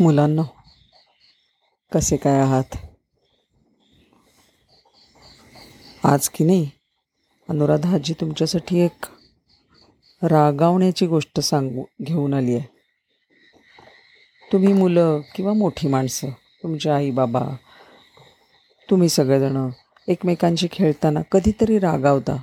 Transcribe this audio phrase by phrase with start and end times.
[0.00, 0.42] मुलांना
[1.92, 2.76] कसे काय आहात?
[6.04, 6.70] आज की नाही?
[7.48, 9.06] अनुराधा आजी तुमच्यासाठी एक
[10.22, 12.74] रागावण्याची गोष्ट सांगू घेऊन आली आहे.
[14.52, 16.28] तुम्ही मुलं किंवा मोठी माणसं
[16.62, 17.56] तुमचे आई बाबा
[18.90, 19.68] तुम्ही सगळेजणं
[20.08, 22.42] एकमेकांशी खेळताना कधीतरी रागावता.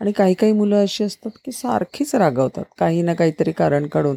[0.00, 2.64] आणि काही काही मुलं अशी असतात की सारखीच रागावतात.
[2.78, 4.16] काही ना काहीतरी कारण काढून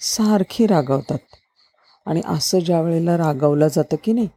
[0.00, 1.18] सारखी रागावतात.
[2.06, 4.28] आणि असं ज्या वेळेला रागावलं जातं की नाही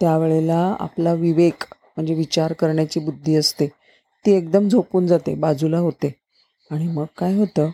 [0.00, 1.64] त्यावेळेला आपला विवेक
[1.96, 3.66] म्हणजे विचार करण्याची बुद्धी असते
[4.24, 6.12] ती एकदम झोपून जाते बाजूला होते
[6.70, 7.70] आणि मग काय होतं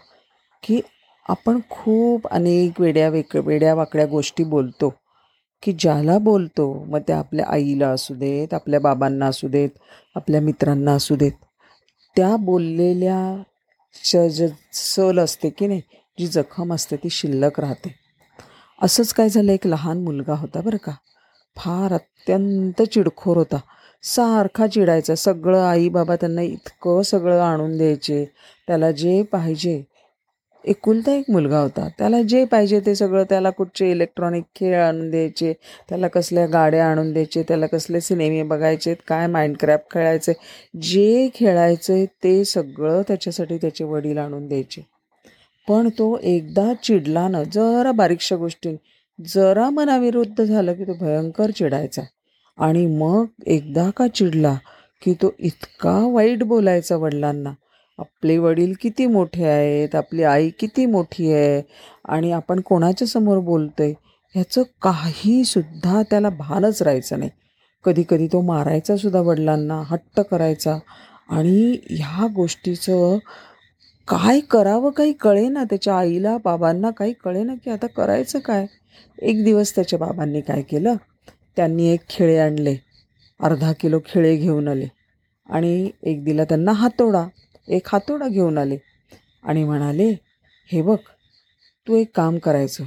[0.63, 0.81] की
[1.29, 4.93] आपण खूप अनेक वेड्या वेक वेड्या वाकड्या गोष्टी बोलतो
[5.63, 9.71] की ज्याला बोलतो मग त्या आपल्या आईला असू देत आपल्या बाबांना असू देत
[10.15, 11.33] आपल्या मित्रांना असू देत
[12.17, 13.43] त्या बोललेल्या
[14.05, 15.81] श ज सल असते की नाही
[16.19, 18.02] जी जखम असते ती शिल्लक राहते
[18.83, 20.93] असंच काय झालं एक लहान मुलगा होता बरं का.
[21.57, 23.59] फार अत्यंत चिडखोर होता.
[24.03, 25.15] सारखा चिडायचा.
[25.15, 28.25] सगळं आई बाबा त्यांना इतकं सगळं आणून द्यायचे.
[28.67, 29.83] त्याला जे पाहिजे.
[30.65, 31.89] एकुलता एक मुलगा होता.
[31.99, 35.53] त्याला जे पाहिजे ते सगळं त्याला कुठचे इलेक्ट्रॉनिक खेळ आणून द्यायचे.
[35.89, 37.43] त्याला कसल्या गाड्या आणून द्यायचे.
[37.43, 38.95] त्याला कसले सिनेमे बघायचे.
[39.09, 40.33] काय माइंडक्रॅफ्ट खेळायचे.
[40.83, 44.93] जे खेळायचे ते सगळं त्याच्यासाठी त्याचे वडील आणून द्यायचे.
[45.69, 48.77] पण तो एकदा चिडला ना जरा बारीकशा गोष्टी
[49.19, 52.03] जरा मनाविरुद्ध झालं की तो भयंकर चिडायचा.
[52.59, 54.55] आणि मग एकदा का चिडला
[55.03, 57.53] की तो इतका वाईट बोलायचा वडिलांना.
[57.99, 61.63] आपले वडील किती मोठे आहेत आपली आई किती मोठी आहे
[62.09, 63.93] आणि आपण कोणाच्या समोर बोलतोय
[64.35, 67.31] ह्याचं काहीसुद्धा त्याला भानच राहायचं नाही.
[67.85, 70.79] कधी कधी तो मारायचा सुद्धा वडिलांना हट्ट करायचा.
[71.29, 73.19] आणि ह्या गोष्टीचं
[74.13, 78.67] काय करावं काही कळे ना त्याच्या आईला बाबांना काही कळे ना की आता करायचं काय?
[79.23, 80.95] एक दिवस त्याच्या बाबांनी काय केलं?
[81.57, 82.77] त्यांनी एक खिळे आणले.
[83.41, 84.87] अर्धा किलो खेळे घेऊन आले.
[85.47, 87.27] आणि एक दिला त्यांना हातोडा.
[87.69, 88.77] एक हातोडा घेऊन आले.
[89.45, 90.09] आणि म्हणाले
[90.73, 90.97] हे बघ
[91.89, 92.85] तू एक काम करायचं.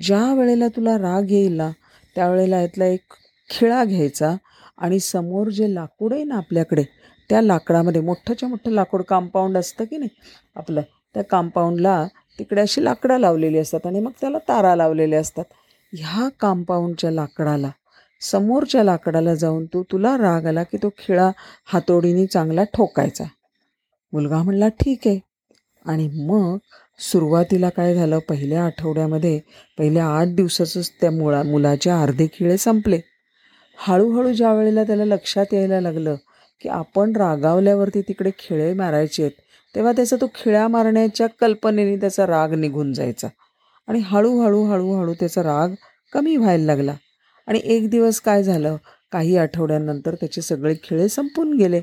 [0.00, 1.70] ज्या वेळेला तुला राग येईल ना
[2.14, 3.12] त्यावेळेला यातला एक
[3.50, 4.36] खिळा घ्यायचा
[4.78, 6.84] आणि समोर जे लाकूड आहे ना आपल्याकडे
[7.30, 10.10] त्या लाकडामध्ये मोठंच्या मोठं लाकूड कंपाऊंड असतं की नाही
[10.56, 10.80] आपलं
[11.14, 12.06] त्या कंपाऊंडला
[12.38, 15.44] तिकडे अशी लाकडं लावलेली असतात आणि मग त्याला तारा लावलेल्या असतात.
[15.92, 17.70] ह्या कंपाऊंडच्या लाकडाला
[18.20, 21.30] समोरच्या लाकडाला जाऊन तू तुला राग आला की तो खिळा
[21.64, 23.24] हातोडीने चांगला ठोकायचा.
[24.12, 25.18] मुलगा म्हणला ठीक आहे.
[25.86, 26.56] आणि मग
[26.98, 29.40] सुरुवातीला काय झालं पहिल्या आठवड्यामध्ये
[29.78, 33.00] पहिल्या आठ दिवसाचंच त्या मुळा मुलाचे अर्धे खिळे संपले.
[33.78, 36.14] हळूहळू ज्या वेळेला त्याला लक्षात यायला लागलं
[36.60, 39.32] की आपण रागावल्यावरती तिकडे खिळे मारायचे आहेत
[39.74, 43.28] तेव्हा त्याचा तो खिळ्या मारण्याच्या कल्पनेने त्याचा राग निघून जायचा.
[43.88, 45.74] आणि हळूहळू हळूहळू त्याचा राग
[46.12, 46.94] कमी व्हायला लागला.
[47.46, 48.76] आणि एक दिवस काय झालं?
[49.12, 51.80] काही आठवड्यानंतर त्याचे सगळे खिळे संपून गेले.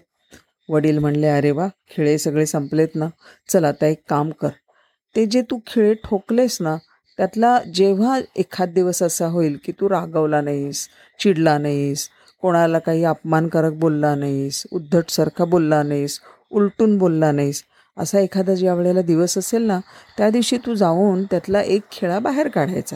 [0.69, 3.07] वडील म्हणले अरे वा खिळे सगळे संपलेत ना.
[3.49, 4.49] चल आता एक काम कर.
[5.15, 6.77] ते जे तू खिळे ठोकलेस ना
[7.17, 10.87] त्यातला जेव्हा एखाद दिवस असा होईल की तू रागवला नाहीस
[11.19, 12.09] चिडला नाहीस
[12.43, 16.19] कोणाला काही अपमानकारक बोलला नाहीस उद्धटसारखा बोलला नाहीस
[16.51, 17.63] उलटून बोलला नाहीस.
[17.97, 19.79] असा एखादा ज्या वेळेला दिवस असेल ना
[20.17, 22.95] त्या दिवशी तू जाऊन त्यातला एक खिळा बाहेर काढायचा.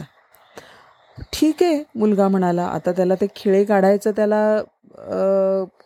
[1.32, 4.40] ठीक आहे मुलगा म्हणाला आता त्याला ते खिळे काढायचं त्याला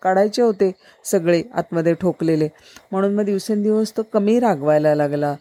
[0.02, 0.70] काढायचे होते
[1.04, 2.48] सगळे आतमध्ये ठोकलेले.
[2.92, 5.34] म्हणून मग दिवसेंदिवस तो कमी रागवायला लागला.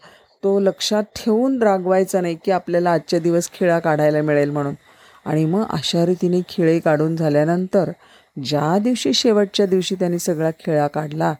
[0.44, 4.74] तो लक्षात ठेवून रागवायचा नाही की आपल्याला आजच्या दिवस खिळा काढायला मिळेल म्हणून.
[5.26, 7.92] आणि मग अशा रीतीने खिळे काढून झाल्यानंतर
[8.44, 11.34] ज्या दिवशी शेवटच्या दिवशी त्यांनी सगळा खिळा काढला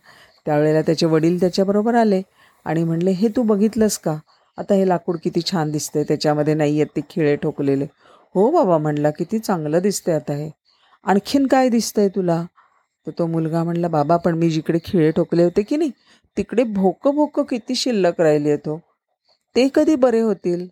[0.46, 2.22] त्यावेळेला त्याचे वडील त्याच्याबरोबर आले
[2.66, 4.18] आणि म्हणले हे तू बघितलंस का?
[4.58, 7.86] आता हे लाकूड किती छान दिसते त्याच्यामध्ये नाही आहेत ते खिळे ठोकलेले.
[8.36, 10.50] हो बाबा म्हणला किती चांगलं दिसतंय आता हे.
[11.04, 12.44] आणखीन काय दिसतंय तुला?
[13.08, 15.92] तर तो मुलगा म्हणला बाबा पण मी जिकडे खिळे ठोकले होते की नाही
[16.38, 18.78] तिकडे भोकं भोकं किती शिल्लक राहिली आहे तो.
[19.56, 20.68] ते कधी बरे होतील?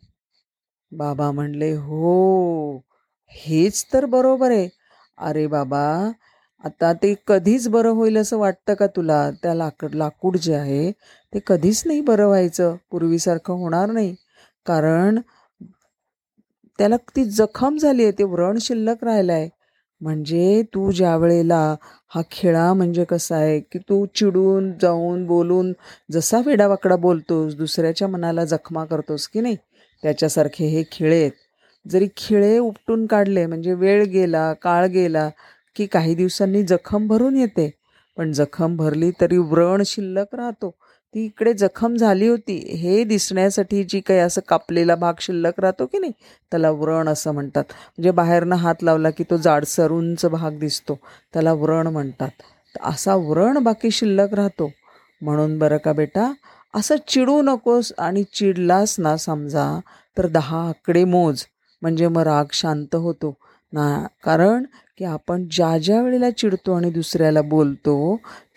[0.92, 2.78] बाबा म्हणले हो
[3.31, 4.70] हेच तर बरोबर आहे.
[5.18, 5.84] अरे बाबा
[6.64, 9.20] आता ते कधीच बरं होईल असं वाटतं का तुला?
[9.44, 10.92] त्या लाकड लाकूड जे आहे
[11.34, 12.76] ते कधीच नाही बरं व्हायचं.
[12.92, 14.16] पूर्वीसारखं होणार नाही.
[14.66, 15.20] कारण
[16.80, 19.50] त्याला ती जखम झाली आहे ते व्रण शिल्लक राहिलं आहे
[20.02, 21.60] म्हणजे तू ज्या वेळेला
[22.12, 25.72] हा खेळा म्हणजे कसा आहे की तू चिडून जाऊन बोलून
[26.12, 29.56] जसा वेडावाकडा बोलतोस दुसऱ्याच्या मनाला जखमा करतोस की नाही
[30.04, 31.32] त्याच्यासारखे हे खेळ आहेत.
[31.89, 35.30] जरी खिळे उपटून काढले म्हणजे वेळ गेला काळ गेला
[35.75, 37.69] की काही दिवसांनी जखम भरून येते.
[38.18, 40.69] पण जखम भरली तरी व्रण शिल्लक राहतो.
[41.15, 46.00] ती इकडे जखम झाली होती हे दिसण्यासाठी जी काही असं कापलेला भाग शिल्लक राहतो की
[46.00, 46.12] नाही
[46.51, 47.63] त्याला व्रण असं म्हणतात.
[47.68, 51.00] म्हणजे बाहेरनं हात लावला की तो जाडसर उंच भाग दिसतो
[51.33, 52.30] त्याला व्रण म्हणतात.
[52.75, 54.71] तर असा व्रण बाकी शिल्लक राहतो.
[55.21, 56.31] म्हणून बरं का बेटा
[56.74, 59.80] असं चिडू नकोस आणि चिडलास ना समजा
[60.18, 61.44] तर दहा आकडे मोज.
[61.81, 63.34] म्हणजे मग राग शांत होतो.
[63.74, 64.64] ना कारण
[64.98, 67.96] की आपण ज्या ज्या वेळेला चिडतो आणि दुसऱ्याला बोलतो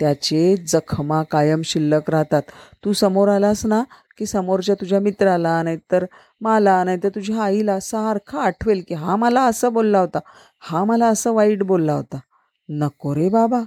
[0.01, 2.43] त्याचे जखमा कायम शिल्लक राहतात.
[2.85, 3.83] तू समोर आलास ना
[4.19, 6.05] की समोरच्या तुझ्या मित्राला नाहीतर
[6.41, 10.19] मला नाहीतर तुझ्या आईला सारखं आठवेल की हा मला असं बोलला होता
[10.61, 12.19] हा मला असं वाईट बोलला होता.
[12.69, 13.61] नको रे बाबा.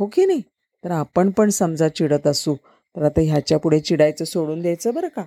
[0.00, 0.42] हो की नाही?
[0.84, 2.54] तर आपण पण समजा चिडत असू
[2.96, 5.22] तर आता ह्याच्या पुढे चिडायचं सोडून द्यायचं बरं का?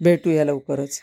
[0.00, 1.00] भेटूया लवकरच.